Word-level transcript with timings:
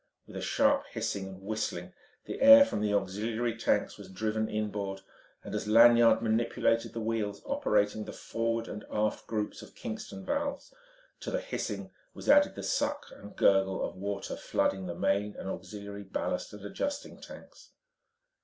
With 0.25 0.35
a 0.35 0.41
sharp 0.41 0.85
hissing 0.93 1.27
and 1.27 1.43
whistling 1.43 1.93
the 2.25 2.41
air 2.41 2.65
from 2.65 2.81
the 2.81 2.91
auxiliary 2.91 3.55
tanks 3.55 3.99
was 3.99 4.09
driven 4.09 4.49
inboard, 4.49 5.01
and 5.43 5.53
as 5.53 5.67
Lanyard 5.67 6.23
manipulated 6.23 6.93
the 6.93 6.99
wheels 6.99 7.43
operating 7.45 8.05
the 8.05 8.11
forward 8.11 8.67
and 8.67 8.83
aft 8.89 9.27
groups 9.27 9.61
of 9.61 9.75
Kingston 9.75 10.25
valves, 10.25 10.73
to 11.19 11.29
the 11.29 11.39
hissing 11.39 11.91
was 12.15 12.27
added 12.27 12.55
the 12.55 12.63
suck 12.63 13.11
and 13.15 13.35
gurgle 13.35 13.87
of 13.87 13.95
water 13.95 14.35
flooding 14.35 14.87
the 14.87 14.95
main 14.95 15.35
and 15.35 15.47
auxiliary 15.47 16.01
ballast 16.03 16.51
and 16.51 16.65
adjusting 16.65 17.21
tanks. 17.21 17.69